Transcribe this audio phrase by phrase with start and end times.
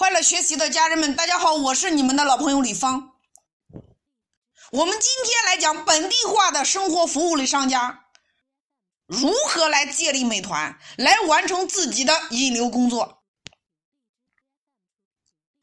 [0.00, 3.18] 快乐学习的家人们，大家好，我是你们的老朋友李芳。
[4.72, 8.06] 我们今天来讲本地化的生活服务类商家
[9.06, 13.22] 如何来借力美团，来完成自己的引流工作。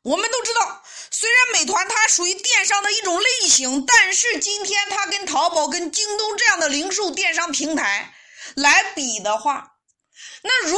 [0.04, 8.14] 我们都知道，虽然美团它属于电商的一种类型，但是今天它跟淘宝、跟京东这样的零售电商平台
[8.56, 9.78] 来比的话，
[10.44, 10.77] 那如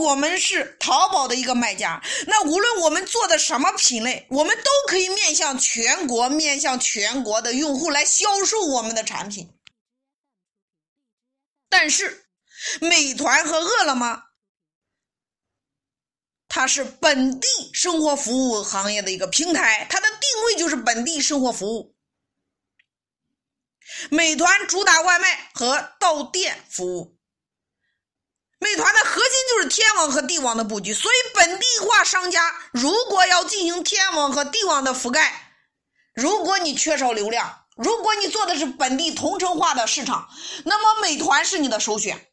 [0.00, 9.52] 我们是淘宝的一个卖家，那无论我们做的什么品类，我们都可以面向全国、面向全国的用户来销售我们的产品。
[11.68, 12.26] 但是，
[12.80, 14.22] 美团和饿了么，
[16.48, 21.94] 它是本地生活服务行业的一个平台，它的定位就是本地生活服务。
[24.10, 27.19] 美团主打外卖和到店服务。
[29.70, 35.54] 天网和地网的布局，所以本地化商家如果要进行天网和地网的覆盖，
[36.12, 40.28] 如果你缺少流量，如果你做的是本地同城化的市场，
[40.64, 42.26] 那么美团是你的首选。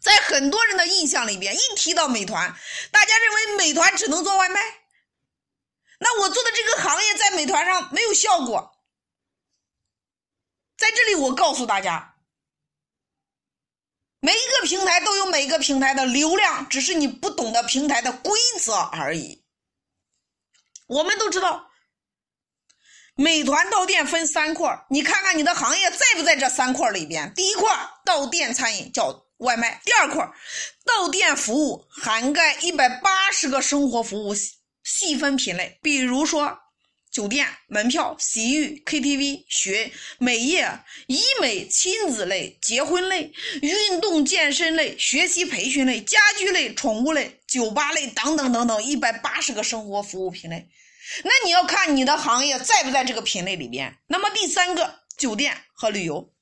[0.00, 2.54] 在很多人的印象里边，一提到美团，
[2.90, 4.60] 大家认为美团只能做外卖，
[5.98, 8.70] 那我做的这个行业在美团上没有效果。
[10.76, 12.11] 在这里，我告诉大家。
[14.24, 19.44] 每一个平台都有每一个平台的流量，只是你不懂得平台的规则而已。
[20.86, 21.68] 我们都知道，
[23.16, 27.34] 美团到店分三块你看看你的行业在不在这三块里边？
[27.34, 30.30] 第一块到店餐饮叫外卖，第二块
[30.84, 34.36] 到店服务涵盖一百八十个生活服务
[34.84, 36.61] 细分品类，比如说。
[37.12, 40.66] 酒店、门票、洗浴、KTV、学美业、
[41.08, 50.66] 医美、亲子类、结婚类、运动健身类、学习培训类、家居类、宠物类、酒吧类等等等等，一百八十个生活服务品类。
[51.22, 53.98] 那你要看你的行业在不在这个品类里边。
[54.06, 56.32] 那么第三个，酒店和旅游，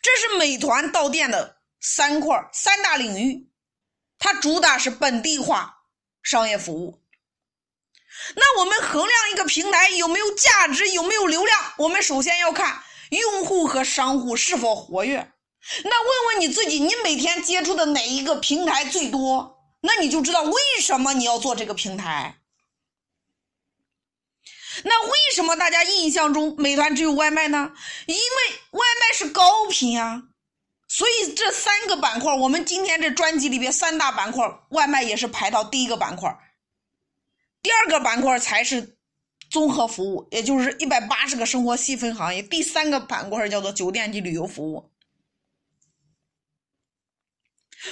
[0.00, 3.50] 这是美团到店的三块三大领域，
[4.18, 5.82] 它主打是本地化
[6.22, 7.02] 商业服务。
[8.34, 15.32] 那我们衡量一个平台有没有价值、有没有流量，我们首先要看用户和商户是否活跃。
[15.84, 19.58] 那问问你自己，你每天接触的哪一个平台最多？
[19.80, 22.38] 那你就知道为什么你要做这个平台。
[24.84, 27.72] 那为什么大家印象中美团只有外卖呢？
[28.06, 30.22] 因为外卖是高频啊，
[30.88, 36.36] 所以这三个板块，我们今天这专辑里边三大板块，外卖也是排到第一个板块。
[37.62, 38.96] 第二个板块才是
[39.50, 42.42] 综合服务，也就是一百八十个生活细分行业。
[42.42, 44.92] 第三个板块叫做酒店及旅游服务。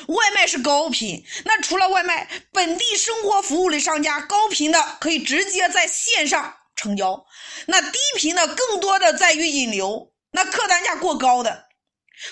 [0.08, 7.24] 外卖是高频，那除了外卖，本地生活服务类商家高频的可以直接在线上成交，
[7.66, 11.65] 那低频的更多的在于引流，那客单价过高的。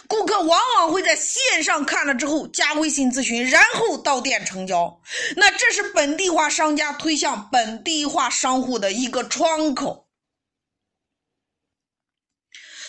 [0.09, 5.01] 顾客往往会在线上看了之后加微信咨询，然后到店成交。
[5.37, 10.09] 那这是本地化商家推向本地化商户的一个窗口。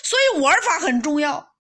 [0.03, 1.56] 所以玩法很重要。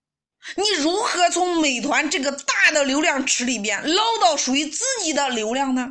[0.55, 5.89] 你如何从美团这个大的流量池里边捞到属于自己的流量呢？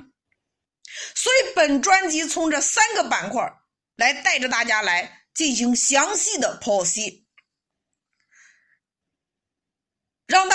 [1.14, 3.52] 所以本专辑从这三个板块
[3.96, 7.23] 来带着大家来进行详细的剖析。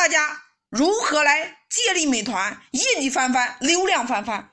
[0.10, 4.50] 大家如何来借力美团，业绩翻番，流量翻番。